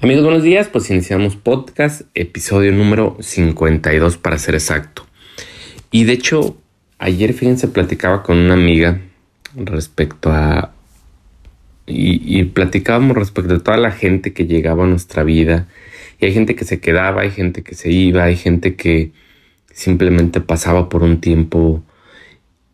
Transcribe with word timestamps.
Amigos, 0.00 0.22
buenos 0.22 0.44
días. 0.44 0.68
Pues 0.68 0.88
iniciamos 0.90 1.34
podcast, 1.34 2.02
episodio 2.14 2.70
número 2.70 3.16
52 3.18 4.16
para 4.16 4.38
ser 4.38 4.54
exacto. 4.54 5.04
Y 5.90 6.04
de 6.04 6.12
hecho, 6.12 6.56
ayer, 7.00 7.32
fíjense, 7.32 7.66
platicaba 7.66 8.22
con 8.22 8.38
una 8.38 8.54
amiga 8.54 9.00
respecto 9.56 10.30
a... 10.30 10.72
Y, 11.84 12.44
platicábamos 12.44 13.16
respecto 13.16 13.54
a 13.54 13.58
toda 13.58 13.76
la 13.76 13.90
gente 13.90 14.32
que 14.32 14.46
llegaba 14.46 14.84
a 14.84 14.86
nuestra 14.86 15.24
vida. 15.24 15.66
Y 16.20 16.26
hay 16.26 16.32
gente 16.32 16.54
que 16.54 16.64
se 16.64 16.78
quedaba, 16.78 17.22
hay 17.22 17.32
gente 17.32 17.64
que 17.64 17.74
se 17.74 17.90
iba, 17.90 18.22
hay 18.22 18.36
gente 18.36 18.76
que 18.76 19.10
simplemente 19.72 20.40
pasaba 20.40 20.88
por 20.88 21.02
un 21.02 21.20
tiempo 21.20 21.82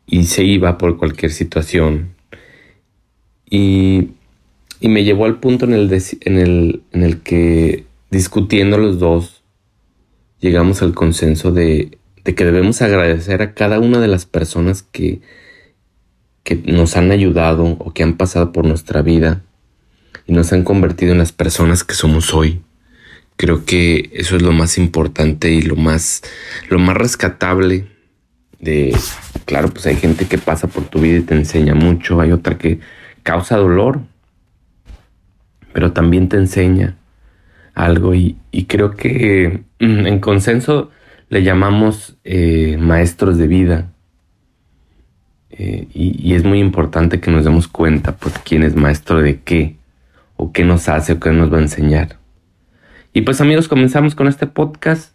y 0.06 0.24
se 0.24 0.44
iba 0.44 0.76
por 0.76 0.98
cualquier 0.98 1.32
situación. 1.32 2.10
Y 3.48 4.10
y 4.80 4.88
me 4.88 5.04
llevó 5.04 5.24
al 5.24 5.40
punto 5.40 5.64
en 5.64 5.72
el, 5.74 6.02
en 6.20 6.38
el, 6.38 6.82
en 6.92 7.02
el 7.02 7.20
que 7.20 7.84
discutiendo 8.10 8.78
los 8.78 8.98
dos 8.98 9.42
llegamos 10.40 10.82
al 10.82 10.94
consenso 10.94 11.52
de, 11.52 11.98
de, 12.22 12.34
que 12.34 12.44
debemos 12.44 12.82
agradecer 12.82 13.42
a 13.42 13.54
cada 13.54 13.80
una 13.80 13.98
de 14.00 14.08
las 14.08 14.26
personas 14.26 14.82
que, 14.82 15.20
que 16.42 16.56
nos 16.56 16.96
han 16.96 17.10
ayudado 17.10 17.64
o 17.64 17.92
que 17.92 18.02
han 18.02 18.16
pasado 18.16 18.52
por 18.52 18.66
nuestra 18.66 19.02
vida 19.02 19.42
y 20.26 20.32
nos 20.32 20.52
han 20.52 20.64
convertido 20.64 21.12
en 21.12 21.18
las 21.18 21.32
personas 21.32 21.84
que 21.84 21.94
somos 21.94 22.34
hoy. 22.34 22.62
Creo 23.36 23.64
que 23.64 24.10
eso 24.12 24.36
es 24.36 24.42
lo 24.42 24.52
más 24.52 24.78
importante 24.78 25.50
y 25.50 25.62
lo 25.62 25.76
más, 25.76 26.22
lo 26.68 26.78
más 26.78 26.96
rescatable 26.96 27.88
de, 28.60 28.96
claro, 29.44 29.68
pues 29.70 29.86
hay 29.86 29.96
gente 29.96 30.26
que 30.26 30.38
pasa 30.38 30.68
por 30.68 30.84
tu 30.84 31.00
vida 31.00 31.18
y 31.18 31.22
te 31.22 31.34
enseña 31.34 31.74
mucho, 31.74 32.20
hay 32.20 32.32
otra 32.32 32.58
que 32.58 32.78
causa 33.22 33.56
dolor, 33.56 34.02
pero 35.74 35.92
también 35.92 36.28
te 36.28 36.36
enseña 36.36 36.94
algo 37.74 38.14
y, 38.14 38.38
creo 38.68 38.92
que 38.92 39.64
mm, 39.80 40.06
en 40.06 40.20
consenso 40.20 40.90
le 41.28 41.42
llamamos 41.42 42.16
eh, 42.22 42.78
maestros 42.80 43.36
de 43.36 43.48
vida. 43.48 43.90
Eh, 45.50 45.88
y, 45.92 46.34
es 46.34 46.44
muy 46.44 46.60
importante 46.60 47.20
que 47.20 47.32
nos 47.32 47.44
demos 47.44 47.66
cuenta, 47.66 48.16
pues, 48.16 48.38
quién 48.44 48.62
es 48.62 48.76
maestro 48.76 49.20
de 49.20 49.40
qué, 49.40 49.76
o 50.36 50.52
qué 50.52 50.64
nos 50.64 50.88
hace, 50.88 51.14
o 51.14 51.20
qué 51.20 51.32
nos 51.32 51.52
va 51.52 51.58
a 51.58 51.62
enseñar. 51.62 52.18
Y 53.12 53.22
pues, 53.22 53.40
amigos, 53.40 53.66
comenzamos 53.66 54.14
con 54.14 54.28
este 54.28 54.46
podcast 54.46 55.12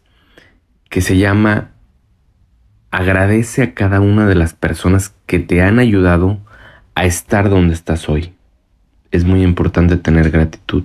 que 0.89 0.99
se 0.99 1.17
llama 1.17 1.71
Agradece 2.91 3.63
a 3.63 3.73
cada 3.73 4.01
una 4.01 4.27
de 4.27 4.35
las 4.35 4.53
personas 4.53 5.15
que 5.25 5.39
te 5.39 5.61
han 5.61 5.79
ayudado 5.79 6.37
a 6.95 7.05
estar 7.05 7.49
donde 7.49 7.75
estás 7.75 8.09
hoy 8.09 8.33
es 9.11 9.25
muy 9.25 9.43
importante 9.43 9.97
tener 9.97 10.31
gratitud 10.31 10.83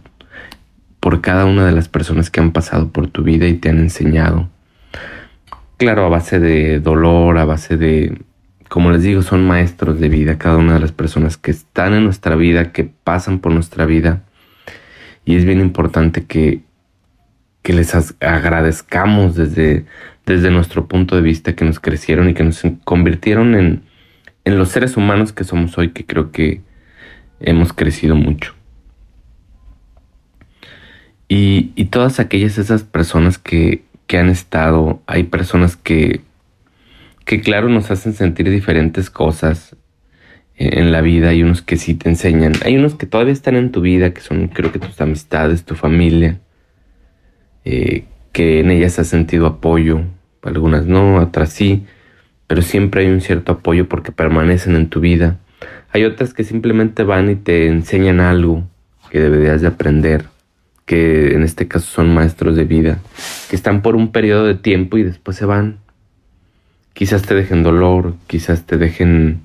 por 1.01 1.21
cada 1.21 1.45
una 1.45 1.67
de 1.67 1.73
las 1.73 1.89
personas 1.89 2.31
que 2.31 2.41
han 2.41 2.53
pasado 2.53 2.89
por 2.89 3.09
tu 3.09 3.23
vida 3.23 3.47
y 3.47 3.55
te 3.55 3.69
han 3.69 3.79
enseñado. 3.79 4.49
Claro, 5.77 6.07
a 6.07 6.09
base 6.09 6.41
de 6.41 6.81
dolor, 6.81 7.37
a 7.37 7.45
base 7.45 7.77
de, 7.77 8.23
como 8.69 8.91
les 8.91 9.03
digo, 9.03 9.23
son 9.23 9.47
maestros 9.47 10.01
de 10.01 10.09
vida, 10.09 10.39
cada 10.39 10.57
una 10.57 10.75
de 10.75 10.81
las 10.81 10.93
personas 10.93 11.37
que 11.37 11.51
están 11.51 11.93
en 11.93 12.05
nuestra 12.05 12.37
vida, 12.37 12.73
que 12.73 12.85
pasan 12.85 13.41
por 13.41 13.53
nuestra 13.53 13.85
vida. 13.85 14.23
Y 15.27 15.37
es 15.37 15.45
bien 15.45 15.61
importante 15.61 16.25
que, 16.25 16.63
que 17.63 17.73
les 17.73 17.95
agradezcamos 18.21 19.35
desde, 19.35 19.85
desde 20.25 20.51
nuestro 20.51 20.87
punto 20.87 21.17
de 21.17 21.23
vista, 21.23 21.55
que 21.55 21.65
nos 21.65 21.81
crecieron 21.81 22.31
y 22.31 22.35
que 22.35 22.45
nos 22.45 22.63
convirtieron 22.85 23.55
en, 23.55 23.83
en 24.45 24.59
los 24.59 24.71
seres 24.71 24.97
humanos 24.97 25.33
que 25.33 25.45
somos 25.45 25.77
hoy, 25.77 25.91
que 25.91 26.07
creo 26.07 26.33
que 26.33 26.63
hemos 27.41 27.73
crecido 27.73 28.17
mucho. 28.17 28.55
Y, 31.29 31.85
todas 31.91 32.21
aquellas 32.21 32.59
esas 32.59 32.83
personas 32.83 33.39
que, 33.39 33.85
han 34.13 34.29
estado, 34.29 35.03
hay 35.07 35.25
personas 35.25 35.75
que, 35.77 36.21
que 37.25 37.41
claro 37.41 37.69
nos 37.69 37.91
hacen 37.91 38.13
sentir 38.13 38.49
diferentes 38.49 39.11
cosas 39.11 39.77
en 40.57 40.93
la 40.93 41.01
vida, 41.01 41.31
hay 41.31 41.43
unos 41.43 41.63
que 41.63 41.77
sí 41.77 41.95
te 41.95 42.09
enseñan, 42.09 42.53
hay 42.65 42.77
unos 42.77 42.95
que 42.95 43.07
todavía 43.07 43.33
están 43.33 43.57
en 43.57 43.73
tu 43.73 43.81
vida, 43.81 44.15
que 44.15 44.21
son 44.21 44.47
creo 44.47 44.71
que 44.71 44.79
tus 44.79 45.01
amistades, 45.01 45.65
tu 45.65 45.75
familia, 45.75 46.41
eh, 47.65 48.05
que 48.33 48.61
en 48.61 48.71
ellas 48.71 48.99
has 49.01 49.09
sentido 49.09 49.47
apoyo, 49.47 50.03
algunas 50.43 50.87
no, 50.87 51.17
otras 51.17 51.51
sí, 51.51 51.87
pero 52.47 52.63
siempre 52.63 53.03
hay 53.03 53.11
un 53.11 53.21
cierto 53.21 53.53
apoyo 53.53 53.89
porque 53.89 54.13
permanecen 54.13 54.77
en 54.77 54.89
tu 54.89 55.01
vida. 55.01 55.39
Hay 55.91 56.05
otras 56.05 56.35
que 56.35 56.45
simplemente 56.45 57.05
van 57.05 57.31
y 57.31 57.37
te 57.37 57.67
enseñan 57.69 58.21
algo 58.21 58.65
que 59.11 59.21
deberías 59.21 59.61
de 59.61 59.69
aprender, 59.69 60.25
que 60.87 61.35
en 61.35 61.43
este 61.43 61.69
caso 61.69 61.87
son 61.87 62.13
maestros 62.13 62.57
de 62.57 62.65
vida, 62.65 62.99
que 63.49 63.57
están 63.57 63.81
por 63.81 63.95
un 63.95 64.11
periodo 64.11 64.45
de 64.45 64.57
tiempo 64.57 64.99
y 64.99 65.05
después 65.05 65.37
se 65.37 65.45
van. 65.45 65.79
Quizás 66.95 67.23
te 67.23 67.35
dejen 67.35 67.63
dolor, 67.63 68.15
quizás 68.27 68.67
te 68.67 68.77
dejen 68.77 69.43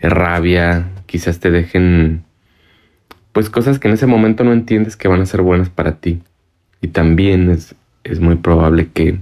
rabia, 0.00 0.88
quizás 1.06 1.40
te 1.40 1.50
dejen 1.50 2.24
pues 3.32 3.50
cosas 3.50 3.78
que 3.78 3.88
en 3.88 3.92
ese 3.92 4.06
momento 4.06 4.44
no 4.44 4.54
entiendes 4.54 4.96
que 4.96 5.08
van 5.08 5.20
a 5.20 5.26
ser 5.26 5.42
buenas 5.42 5.68
para 5.68 5.96
ti. 5.96 6.22
Y 6.80 6.88
también 6.88 7.50
es, 7.50 7.74
es 8.02 8.18
muy 8.18 8.36
probable 8.36 8.88
que, 8.94 9.18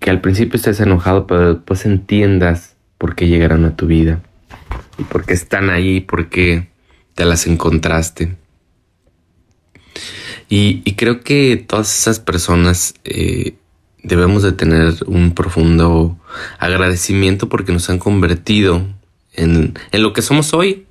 que 0.00 0.10
al 0.10 0.20
principio 0.20 0.56
estés 0.56 0.80
enojado, 0.80 1.26
pero 1.26 1.54
después 1.54 1.86
entiendas 1.86 2.73
por 3.04 3.16
qué 3.16 3.28
llegaron 3.28 3.66
a 3.66 3.76
tu 3.76 3.86
vida 3.86 4.22
y 4.96 5.02
por 5.02 5.26
qué 5.26 5.34
están 5.34 5.68
ahí, 5.68 6.00
por 6.00 6.30
qué 6.30 6.70
te 7.14 7.26
las 7.26 7.46
encontraste. 7.46 8.34
Y, 10.48 10.80
creo 10.94 11.20
que 11.20 11.58
todas 11.58 12.00
esas 12.00 12.18
personas 12.18 12.94
eh, 13.04 13.56
debemos 14.02 14.42
de 14.42 14.52
tener 14.52 14.94
un 15.06 15.34
profundo 15.34 16.18
agradecimiento 16.58 17.50
porque 17.50 17.72
nos 17.72 17.90
han 17.90 17.98
convertido 17.98 18.86
en, 19.34 19.74
lo 19.92 20.14
que 20.14 20.22
somos 20.22 20.54
hoy. 20.54 20.86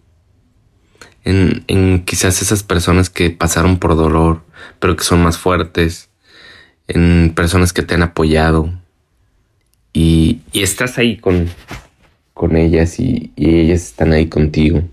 En, 1.24 1.64
en, 1.66 2.06
quizás 2.06 2.44
esas 2.44 2.62
personas 2.62 3.10
que 3.10 3.32
pasaron 3.32 3.80
por 3.80 3.96
dolor, 3.96 4.44
pero 4.78 4.96
que 4.96 5.04
son 5.04 5.24
más 5.24 5.40
fuertes, 5.40 6.12
en 6.88 7.34
personas 7.36 7.74
que 7.74 7.82
te 7.82 7.96
han 7.96 8.04
apoyado 8.04 8.72
y 9.94 10.42
estás 10.54 10.98
ahí 10.98 11.18
con, 11.18 11.50
con 12.34 12.56
ellas 12.56 13.00
y, 13.00 13.32
ellas 13.38 13.84
están 13.84 14.14
ahí 14.14 14.28
contigo. 14.28 14.84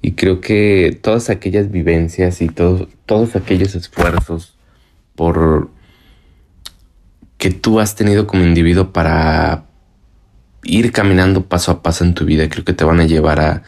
Y 0.00 0.12
creo 0.12 0.40
que 0.40 0.98
todas 1.00 1.30
aquellas 1.30 1.70
vivencias 1.70 2.42
y 2.42 2.48
todos, 2.48 2.88
aquellos 3.36 3.74
esfuerzos 3.74 4.56
por 5.14 5.70
que 7.38 7.50
tú 7.50 7.80
has 7.80 7.94
tenido 7.96 8.26
como 8.26 8.44
individuo 8.44 8.92
para 8.92 9.66
ir 10.64 10.92
caminando 10.92 11.46
paso 11.46 11.72
a 11.72 11.82
paso 11.82 12.04
en 12.04 12.14
tu 12.14 12.24
vida, 12.24 12.48
creo 12.48 12.64
que 12.64 12.72
te 12.72 12.84
van 12.84 13.00
a 13.00 13.06
llevar 13.06 13.40
a, 13.40 13.62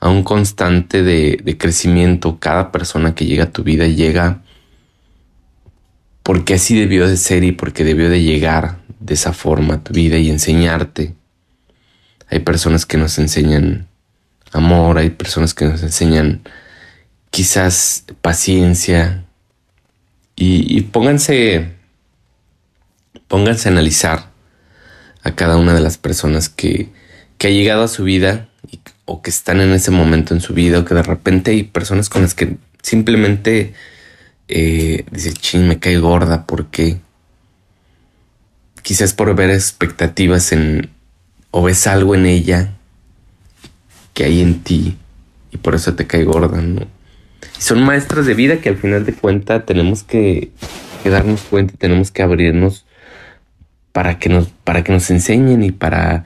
a 0.00 0.08
un 0.08 0.22
constante 0.22 1.02
de, 1.02 1.38
de, 1.42 1.58
crecimiento. 1.58 2.38
Cada 2.40 2.72
persona 2.72 3.14
que 3.14 3.26
llega 3.26 3.44
a 3.44 3.52
tu 3.52 3.62
vida 3.62 3.86
llega 3.86 4.42
porque 6.22 6.54
así 6.54 6.78
debió 6.78 7.08
de 7.08 7.16
ser 7.16 7.44
y 7.44 7.52
porque 7.52 7.84
debió 7.84 8.10
de 8.10 8.22
llegar 8.22 8.78
de 9.00 9.14
esa 9.14 9.32
forma 9.32 9.74
a 9.74 9.84
tu 9.84 9.92
vida 9.92 10.18
y 10.18 10.30
enseñarte 10.30 11.14
hay 12.30 12.38
personas 12.40 12.86
que 12.86 12.96
nos 12.96 13.18
enseñan 13.18 13.88
amor, 14.52 14.98
hay 14.98 15.10
personas 15.10 15.52
que 15.52 15.64
nos 15.64 15.82
enseñan 15.82 16.42
quizás 17.30 18.04
paciencia. 18.22 19.24
Y, 20.36 20.80
pónganse, 20.82 21.72
pónganse 23.28 23.68
a 23.68 23.72
analizar 23.72 24.30
a 25.22 25.34
cada 25.34 25.58
una 25.58 25.74
de 25.74 25.80
las 25.80 25.98
personas 25.98 26.48
que, 26.48 26.88
que 27.36 27.48
ha 27.48 27.50
llegado 27.50 27.82
a 27.82 27.88
su 27.88 28.04
vida 28.04 28.48
o 29.04 29.20
que 29.20 29.28
están 29.28 29.60
en 29.60 29.72
ese 29.72 29.90
momento 29.90 30.32
en 30.32 30.40
su 30.40 30.54
vida 30.54 30.78
o 30.78 30.86
que 30.86 30.94
de 30.94 31.02
repente 31.02 31.50
hay 31.50 31.64
personas 31.64 32.08
con 32.08 32.22
las 32.22 32.32
que 32.32 32.56
simplemente 32.80 33.74
eh, 34.48 35.04
dice, 35.10 35.34
ching, 35.34 35.68
me 35.68 35.78
cae 35.78 35.98
gorda, 35.98 36.46
porque 36.46 37.00
Quizás 38.82 39.12
por 39.12 39.34
ver 39.34 39.50
expectativas 39.50 40.52
en, 40.52 40.90
o 41.50 41.62
ves 41.62 41.86
algo 41.86 42.14
en 42.14 42.26
ella 42.26 42.72
que 44.14 44.24
hay 44.24 44.40
en 44.40 44.60
ti 44.60 44.96
y 45.50 45.56
por 45.56 45.74
eso 45.74 45.94
te 45.94 46.06
cae 46.06 46.24
gorda. 46.24 46.62
Y 46.62 47.62
son 47.62 47.82
maestras 47.82 48.26
de 48.26 48.34
vida 48.34 48.60
que 48.60 48.68
al 48.68 48.76
final 48.76 49.04
de 49.04 49.12
cuentas 49.12 49.66
tenemos 49.66 50.02
que, 50.02 50.50
darnos 51.04 51.42
cuenta 51.42 51.74
y 51.74 51.76
tenemos 51.76 52.10
que 52.10 52.22
abrirnos 52.22 52.86
para 53.92 54.18
que 54.18 54.28
nos, 54.28 54.48
para 54.48 54.84
que 54.84 54.92
nos 54.92 55.10
enseñen 55.10 55.62
y 55.62 55.72
para, 55.72 56.24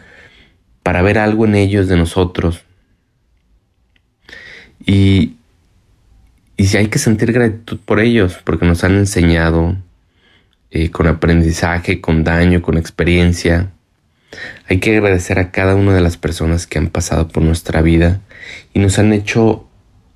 para 0.83 1.03
ver 1.03 1.19
algo 1.19 1.47
en 1.47 1.55
ellos 1.55 1.89
de 1.89 1.97
nosotros. 1.97 2.63
Y, 4.85 5.37
y 6.57 6.67
si 6.67 6.77
hay 6.77 6.89
que 6.89 6.99
sentir 6.99 7.33
gratitud 7.33 7.79
por 7.85 8.01
ellos, 8.01 8.39
porque 8.45 8.67
nos 8.67 8.85
han 8.85 8.97
enseñado 8.97 9.77
eh, 10.71 10.91
con 10.91 11.07
aprendizaje, 11.07 12.01
con 12.01 12.25
daño, 12.25 12.61
con 12.61 12.77
experiencia, 12.77 13.71
hay 14.69 14.79
que 14.79 14.97
agradecer 14.97 15.39
a 15.39 15.51
cada 15.51 15.75
una 15.75 15.95
de 15.95 16.01
las 16.01 16.17
personas 16.17 16.67
que 16.67 16.79
han 16.79 16.89
pasado 16.89 17.29
por 17.29 17.43
nuestra 17.43 17.83
vida 17.83 18.21
y 18.73 18.81
nos 18.81 18.99
han 18.99 19.13
hecho 19.13 19.67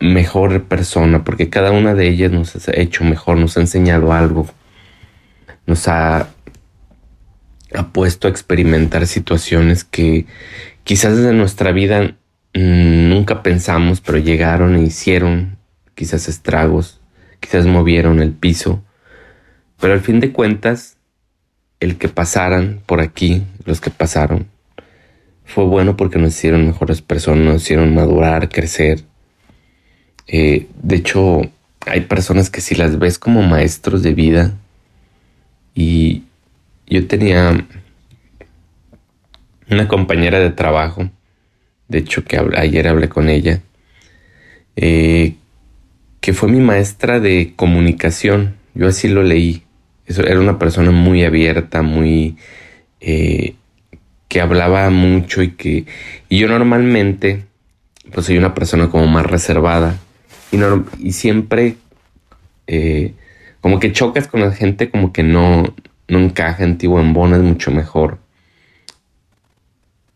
mejor 0.00 0.64
persona, 0.64 1.24
porque 1.24 1.48
cada 1.48 1.72
una 1.72 1.94
de 1.94 2.08
ellas 2.08 2.30
nos 2.30 2.68
ha 2.68 2.72
hecho 2.74 3.04
mejor, 3.04 3.36
nos 3.36 3.56
ha 3.56 3.60
enseñado 3.60 4.12
algo, 4.12 4.48
nos 5.66 5.88
ha, 5.88 6.28
ha 7.74 7.92
puesto 7.92 8.28
a 8.28 8.30
experimentar 8.30 9.06
situaciones 9.06 9.84
que 9.84 10.26
quizás 10.84 11.16
desde 11.16 11.32
nuestra 11.32 11.72
vida 11.72 12.14
nunca 12.54 13.42
pensamos, 13.42 14.00
pero 14.00 14.18
llegaron 14.18 14.76
e 14.76 14.82
hicieron 14.82 15.58
quizás 15.94 16.28
estragos, 16.28 17.00
quizás 17.40 17.66
movieron 17.66 18.20
el 18.20 18.32
piso, 18.32 18.82
pero 19.80 19.94
al 19.94 20.00
fin 20.00 20.20
de 20.20 20.32
cuentas, 20.32 20.97
el 21.80 21.96
que 21.96 22.08
pasaran 22.08 22.80
por 22.86 23.00
aquí, 23.00 23.44
los 23.64 23.80
que 23.80 23.90
pasaron, 23.90 24.46
fue 25.44 25.64
bueno 25.64 25.96
porque 25.96 26.18
nos 26.18 26.34
hicieron 26.36 26.66
mejores 26.66 27.00
personas, 27.02 27.44
nos 27.44 27.62
hicieron 27.62 27.94
madurar, 27.94 28.48
crecer. 28.48 29.04
Eh, 30.26 30.66
de 30.82 30.96
hecho, 30.96 31.42
hay 31.86 32.02
personas 32.02 32.50
que 32.50 32.60
si 32.60 32.74
las 32.74 32.98
ves 32.98 33.18
como 33.18 33.42
maestros 33.42 34.02
de 34.02 34.14
vida, 34.14 34.54
y 35.74 36.24
yo 36.88 37.06
tenía 37.06 37.66
una 39.70 39.88
compañera 39.88 40.40
de 40.40 40.50
trabajo, 40.50 41.10
de 41.88 41.98
hecho 41.98 42.24
que 42.24 42.38
ayer 42.56 42.88
hablé 42.88 43.08
con 43.08 43.28
ella, 43.28 43.62
eh, 44.76 45.34
que 46.20 46.32
fue 46.32 46.50
mi 46.50 46.60
maestra 46.60 47.20
de 47.20 47.52
comunicación, 47.56 48.56
yo 48.74 48.88
así 48.88 49.08
lo 49.08 49.22
leí, 49.22 49.62
Era 50.08 50.40
una 50.40 50.58
persona 50.58 50.90
muy 50.90 51.24
abierta, 51.24 51.82
muy... 51.82 52.36
Eh, 53.00 53.54
que 54.28 54.40
hablaba 54.40 54.90
mucho 54.90 55.42
y 55.42 55.52
que 55.52 55.86
y 56.28 56.38
yo 56.38 56.48
normalmente 56.48 57.44
pues 58.12 58.26
soy 58.26 58.38
una 58.38 58.54
persona 58.54 58.88
como 58.90 59.06
más 59.06 59.26
reservada 59.26 59.98
y, 60.52 60.58
y 60.98 61.12
siempre 61.12 61.76
eh, 62.66 63.14
como 63.60 63.80
que 63.80 63.92
chocas 63.92 64.28
con 64.28 64.40
la 64.40 64.52
gente 64.52 64.90
como 64.90 65.12
que 65.12 65.22
no, 65.22 65.64
no 66.08 66.18
encaja 66.18 66.64
en 66.64 66.78
ti 66.78 66.86
o 66.86 67.00
en 67.00 67.16
es 67.34 67.40
mucho 67.40 67.70
mejor. 67.70 68.18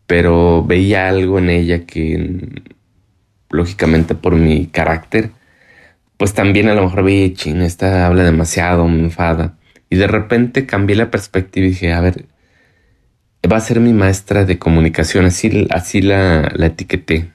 Pero 0.07 0.63
veía 0.63 1.09
algo 1.09 1.39
en 1.39 1.49
ella 1.49 1.85
que 1.85 2.61
lógicamente 3.49 4.15
por 4.15 4.35
mi 4.35 4.67
carácter 4.67 5.31
pues 6.17 6.33
también 6.33 6.69
a 6.69 6.75
lo 6.75 6.83
mejor 6.83 7.03
veía 7.03 7.33
ching, 7.33 7.61
esta 7.61 8.05
habla 8.07 8.23
demasiado 8.23 8.87
me 8.87 8.99
enfada 8.99 9.55
y 9.93 9.95
de 9.95 10.07
repente 10.07 10.65
cambié 10.65 10.95
la 10.95 11.11
perspectiva 11.11 11.67
y 11.67 11.69
dije 11.69 11.93
a 11.93 12.01
ver 12.01 12.25
va 13.51 13.57
a 13.57 13.61
ser 13.61 13.79
mi 13.79 13.93
maestra 13.93 14.43
de 14.43 14.57
comunicación, 14.57 15.25
así, 15.25 15.67
así 15.69 16.01
la, 16.01 16.51
la 16.55 16.65
etiqueté. 16.65 17.29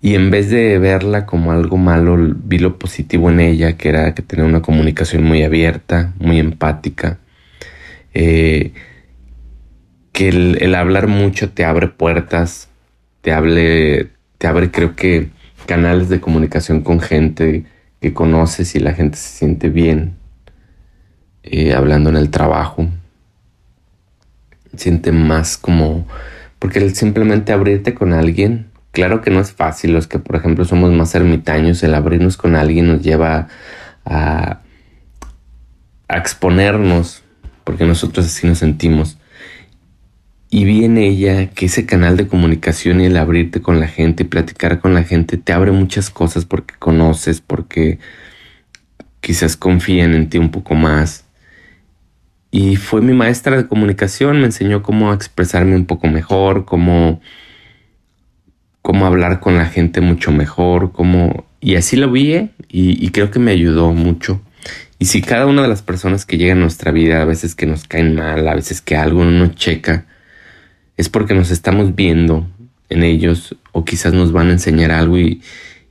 Y 0.00 0.14
en 0.14 0.30
vez 0.30 0.50
de 0.50 0.78
verla 0.78 1.26
como 1.26 1.50
algo 1.50 1.78
malo, 1.78 2.16
vi 2.16 2.58
lo 2.58 2.78
positivo 2.78 3.30
en 3.30 3.40
ella, 3.40 3.76
que 3.76 3.88
era 3.88 4.14
que 4.14 4.22
tenía 4.22 4.44
una 4.44 4.62
comunicación 4.62 5.24
muy 5.24 5.42
abierta, 5.42 6.12
muy 6.20 6.38
empática. 6.38 7.18
Eh, 8.14 8.74
que 10.12 10.28
el, 10.28 10.74
hablar 10.76 11.08
mucho 11.08 11.50
te 11.50 11.64
abre 11.64 11.88
puertas, 11.88 12.68
te, 13.22 13.32
te 14.38 14.46
abre 14.46 14.70
creo 14.70 14.94
que 14.94 15.30
canales 15.66 16.08
de 16.08 16.20
comunicación 16.20 16.82
con 16.82 17.00
gente 17.00 17.64
que 18.00 18.12
conoces 18.12 18.76
y 18.76 18.78
la 18.78 18.92
gente 18.94 19.16
se 19.16 19.38
siente 19.38 19.68
bien 19.68 20.14
eh, 21.46 21.74
hablando 21.74 22.10
en 22.10 22.16
el 22.16 22.30
trabajo 22.30 22.88
siente 24.78 25.12
más 25.12 25.56
como... 25.56 26.06
Porque 26.58 26.78
el 26.78 26.94
simplemente 26.94 27.52
abrirte 27.52 27.94
con 27.94 28.12
alguien, 28.12 28.66
claro 28.92 29.20
que 29.20 29.30
no 29.30 29.40
es 29.40 29.52
fácil, 29.52 29.92
los 29.92 30.06
que 30.06 30.18
por 30.18 30.36
ejemplo 30.36 30.64
somos 30.64 30.90
más 30.90 31.14
ermitaños, 31.14 31.82
el 31.82 31.94
abrirnos 31.94 32.38
con 32.38 32.56
alguien 32.56 32.88
nos 32.88 33.02
lleva 33.02 33.48
a, 34.06 34.60
exponernos, 36.08 37.22
porque 37.64 37.84
nosotros 37.84 38.26
así 38.26 38.46
nos 38.46 38.58
sentimos. 38.58 39.18
Y 40.48 40.64
viene 40.64 41.08
ella 41.08 41.50
que 41.50 41.66
ese 41.66 41.84
canal 41.84 42.16
de 42.16 42.26
comunicación 42.26 43.00
y 43.00 43.06
el 43.06 43.16
abrirte 43.18 43.60
con 43.60 43.78
la 43.78 43.88
gente 43.88 44.22
y 44.22 44.26
platicar 44.26 44.80
con 44.80 44.94
la 44.94 45.02
gente 45.02 45.36
te 45.36 45.52
abre 45.52 45.72
muchas 45.72 46.08
cosas 46.08 46.46
porque 46.46 46.74
conoces, 46.78 47.42
porque 47.42 47.98
quizás 49.20 49.56
confían 49.56 50.14
en 50.14 50.30
ti 50.30 50.38
un 50.38 50.50
poco 50.50 50.74
más. 50.74 51.25
Y 52.50 52.76
fue 52.76 53.00
mi 53.02 53.12
maestra 53.12 53.56
de 53.56 53.66
comunicación, 53.66 54.38
me 54.38 54.46
enseñó 54.46 54.82
cómo 54.82 55.12
expresarme 55.12 55.76
un 55.76 55.86
poco 55.86 56.06
mejor, 56.08 56.64
cómo, 56.64 57.20
cómo 58.82 59.06
hablar 59.06 59.40
con 59.40 59.56
la 59.56 59.66
gente 59.66 60.00
mucho 60.00 60.30
mejor, 60.32 60.92
cómo... 60.92 61.44
Y 61.60 61.74
así 61.76 61.96
lo 61.96 62.10
vi 62.10 62.32
¿eh? 62.32 62.50
y, 62.68 63.08
creo 63.10 63.30
que 63.30 63.38
me 63.38 63.50
ayudó 63.50 63.92
mucho. 63.92 64.40
Y 64.98 65.06
si 65.06 65.20
cada 65.20 65.46
una 65.46 65.62
de 65.62 65.68
las 65.68 65.82
personas 65.82 66.24
que 66.24 66.38
llegan 66.38 66.58
a 66.58 66.62
nuestra 66.62 66.92
vida, 66.92 67.20
a 67.20 67.24
veces 67.24 67.54
que 67.54 67.66
nos 67.66 67.84
caen 67.84 68.14
mal, 68.14 68.46
a 68.46 68.54
veces 68.54 68.80
que 68.80 68.96
algo 68.96 69.24
no 69.24 69.32
nos 69.32 69.54
checa, 69.56 70.06
es 70.96 71.08
porque 71.08 71.34
nos 71.34 71.50
estamos 71.50 71.94
viendo 71.94 72.46
en 72.88 73.02
ellos 73.02 73.56
o 73.72 73.84
quizás 73.84 74.14
nos 74.14 74.32
van 74.32 74.48
a 74.48 74.52
enseñar 74.52 74.92
algo 74.92 75.18
y, 75.18 75.42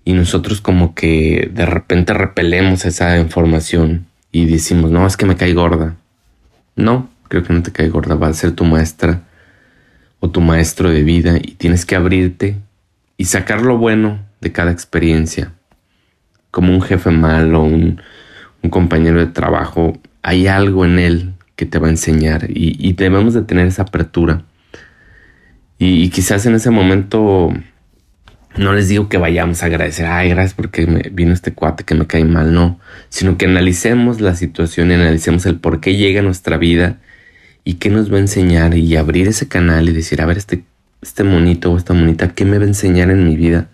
y 0.06 0.14
nosotros 0.14 0.62
como 0.62 0.96
que 0.96 1.52
de 1.54 1.66
repente 1.66 2.14
repelemos 2.14 2.86
esa 2.86 3.20
información 3.20 4.06
y 4.32 4.46
decimos, 4.46 4.92
no, 4.92 5.06
es 5.06 5.18
que 5.18 5.26
me 5.26 5.36
cae 5.36 5.54
gorda, 5.54 5.98
no, 6.76 7.10
creo 7.28 7.44
que 7.44 7.54
no 7.54 7.64
te 7.64 7.72
cae 7.72 7.90
gorda, 7.90 8.16
va 8.16 8.28
a 8.28 8.34
ser 8.34 8.52
tu 8.52 8.66
maestra 8.66 9.22
o 10.20 10.30
tu 10.30 10.42
maestro 10.42 10.90
de 10.90 11.04
vida 11.04 11.38
y 11.38 11.54
tienes 11.54 11.86
que 11.86 11.96
abrirte 11.96 12.58
y 13.18 13.26
sacar 13.26 13.62
lo 13.62 13.78
bueno 13.78 14.20
de 14.42 14.52
cada 14.52 14.72
experiencia. 14.72 15.54
Como 16.52 16.74
un 16.74 16.82
jefe 16.82 17.12
malo, 17.12 17.64
un, 17.64 18.02
compañero 18.70 19.20
de 19.20 19.28
trabajo, 19.28 19.94
hay 20.24 20.48
algo 20.48 20.86
en 20.86 20.98
él 20.98 21.34
que 21.56 21.68
te 21.68 21.78
va 21.78 21.86
a 21.86 21.92
enseñar 21.92 22.48
y, 22.50 22.94
debemos 22.94 23.36
de 23.36 23.44
tener 23.44 23.68
esa 23.68 23.84
apertura. 23.84 24.44
y, 25.78 26.10
quizás 26.10 26.46
en 26.48 26.56
ese 26.56 26.72
momento 26.72 27.54
no 28.58 28.74
les 28.74 28.88
digo 28.88 29.10
que 29.10 29.18
vayamos 29.18 29.64
a 29.64 29.66
agradecer, 29.66 30.06
ay, 30.06 30.30
gracias 30.30 30.54
porque 30.54 30.88
me 30.88 31.10
vino 31.12 31.34
este 31.34 31.54
cuate 31.54 31.84
que 31.84 31.96
me 31.96 32.08
cae 32.08 32.24
mal, 32.24 32.54
no, 32.54 32.80
sino 33.10 33.38
que 33.38 33.46
analicemos 33.46 34.22
la 34.22 34.36
situación 34.36 34.92
y 34.92 34.94
analicemos 34.94 35.46
el 35.46 35.60
por 35.60 35.82
qué 35.82 35.96
llega 35.96 36.22
a 36.22 36.24
nuestra 36.24 36.58
vida 36.58 36.98
y 37.64 37.76
qué 37.76 37.90
nos 37.90 38.12
va 38.12 38.18
a 38.18 38.22
enseñar 38.22 38.76
y 38.76 38.96
abrir 38.96 39.28
ese 39.28 39.48
canal 39.48 39.90
y 39.90 39.94
decir, 39.94 40.22
a 40.22 40.26
ver, 40.26 40.38
este, 40.38 40.64
este 41.02 41.24
monito 41.24 41.72
o 41.72 41.78
esta 41.78 41.94
monita, 41.94 42.30
¿qué 42.30 42.46
me 42.46 42.58
va 42.58 42.64
a 42.64 42.68
enseñar 42.68 43.10
en 43.12 43.28
mi 43.28 43.36
vida? 43.36 43.70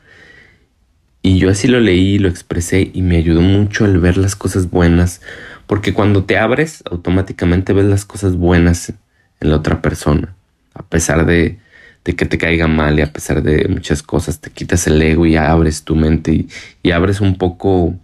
Y 1.22 1.38
yo 1.38 1.50
así 1.52 1.68
lo 1.68 1.80
leí, 1.80 2.18
lo 2.18 2.30
expresé 2.30 2.90
y 2.94 3.04
me 3.04 3.18
ayudó 3.18 3.42
mucho 3.42 3.86
el 3.86 4.00
ver 4.00 4.18
las 4.18 4.36
cosas 4.36 4.72
buenas, 4.72 5.22
porque 5.68 5.94
cuando 5.94 6.24
te 6.24 6.38
abres, 6.38 6.84
automáticamente 6.90 7.74
ves 7.74 7.86
las 7.86 8.06
cosas 8.06 8.36
buenas 8.36 8.94
en 9.40 9.50
la 9.50 9.58
otra 9.58 9.82
persona, 9.82 10.34
a 10.74 10.84
pesar 10.84 11.26
de, 11.26 11.60
de 12.04 12.16
que 12.16 12.26
te 12.26 12.38
caiga 12.38 12.68
mal 12.68 12.98
y 12.98 13.02
a 13.02 13.14
pesar 13.14 13.44
de 13.44 13.68
muchas 13.68 14.02
cosas, 14.02 14.40
te 14.40 14.50
quitas 14.50 14.88
el 14.88 15.02
ego 15.02 15.26
y 15.26 15.36
abres 15.36 15.84
tu 15.84 15.96
mente 15.96 16.46
y, 16.84 16.92
abres 16.92 17.22
un 17.22 17.38
poco 17.38 17.96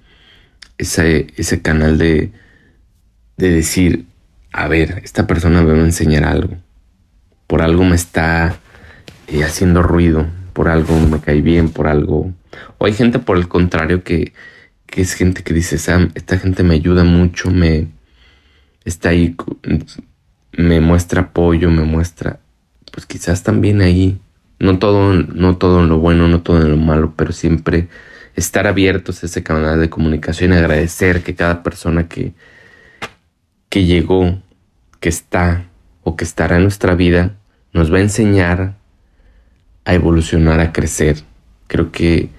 ese, 0.77 1.27
ese 1.37 1.61
canal 1.61 1.97
de, 1.97 2.31
de 3.37 3.49
decir, 3.49 4.05
a 4.51 4.67
ver, 4.67 5.01
esta 5.03 5.25
persona 5.27 5.61
me 5.61 5.73
va 5.73 5.81
a 5.81 5.85
enseñar 5.85 6.23
algo, 6.23 6.55
por 7.47 7.61
algo 7.61 7.83
me 7.83 7.95
está 7.95 8.59
eh, 9.27 9.43
haciendo 9.43 9.81
ruido, 9.81 10.27
por 10.53 10.69
algo 10.69 10.99
me 10.99 11.19
cae 11.19 11.41
bien, 11.41 11.69
por 11.69 11.87
algo... 11.87 12.33
O 12.79 12.85
hay 12.85 12.93
gente 12.93 13.19
por 13.19 13.37
el 13.37 13.47
contrario 13.47 14.03
que, 14.03 14.33
que 14.85 15.01
es 15.01 15.13
gente 15.13 15.43
que 15.43 15.53
dice, 15.53 15.77
Sam, 15.77 16.11
esta 16.15 16.37
gente 16.39 16.63
me 16.63 16.75
ayuda 16.75 17.03
mucho, 17.03 17.51
me 17.51 17.87
está 18.85 19.09
ahí, 19.09 19.35
me 20.53 20.79
muestra 20.81 21.21
apoyo, 21.21 21.69
me 21.69 21.83
muestra 21.83 22.39
pues 22.97 23.05
quizás 23.05 23.43
también 23.43 23.81
ahí, 23.81 24.19
no 24.57 24.79
todo, 24.79 25.13
no 25.13 25.57
todo 25.57 25.83
en 25.83 25.87
lo 25.89 25.99
bueno, 25.99 26.27
no 26.27 26.41
todo 26.41 26.63
en 26.63 26.71
lo 26.71 26.77
malo, 26.77 27.13
pero 27.15 27.31
siempre 27.31 27.89
estar 28.35 28.65
abiertos 28.65 29.21
a 29.21 29.27
ese 29.27 29.43
canal 29.43 29.79
de 29.79 29.91
comunicación 29.91 30.51
y 30.51 30.55
agradecer 30.55 31.21
que 31.21 31.35
cada 31.35 31.61
persona 31.61 32.07
que, 32.07 32.33
que 33.69 33.85
llegó, 33.85 34.41
que 34.99 35.09
está 35.09 35.65
o 36.01 36.15
que 36.15 36.23
estará 36.23 36.55
en 36.55 36.63
nuestra 36.63 36.95
vida, 36.95 37.35
nos 37.71 37.93
va 37.93 37.97
a 37.97 38.01
enseñar 38.01 38.73
a 39.85 39.93
evolucionar, 39.93 40.59
a 40.59 40.73
crecer. 40.73 41.17
Creo 41.67 41.91
que, 41.91 42.29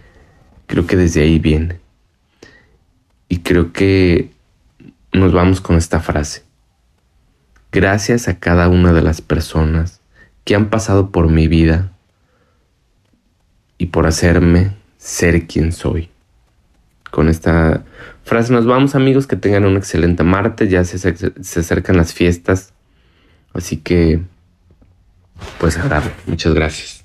creo 0.66 0.88
que 0.88 0.96
desde 0.96 1.22
ahí 1.22 1.38
viene. 1.38 1.78
Y 3.28 3.42
creo 3.42 3.72
que 3.72 4.32
nos 5.12 5.32
vamos 5.32 5.60
con 5.60 5.76
esta 5.76 6.00
frase. 6.00 6.42
Gracias 7.70 8.26
a 8.26 8.40
cada 8.40 8.68
una 8.68 8.92
de 8.92 9.02
las 9.02 9.20
personas 9.20 9.97
que 10.48 10.54
han 10.54 10.70
pasado 10.70 11.10
por 11.10 11.28
mi 11.28 11.46
vida 11.46 11.92
y 13.76 13.88
por 13.88 14.06
hacerme 14.06 14.74
ser 14.96 15.46
quien 15.46 15.72
soy. 15.72 16.08
Con 17.10 17.28
esta 17.28 17.84
frase 18.24 18.54
nos 18.54 18.64
vamos 18.64 18.94
amigos, 18.94 19.26
que 19.26 19.36
tengan 19.36 19.66
un 19.66 19.76
excelente 19.76 20.22
martes, 20.22 20.70
ya 20.70 20.84
se, 20.84 20.98
se 20.98 21.60
acercan 21.60 21.98
las 21.98 22.14
fiestas, 22.14 22.72
así 23.52 23.76
que 23.76 24.22
pues 25.60 25.76
a 25.76 26.02
Muchas 26.24 26.54
gracias. 26.54 27.04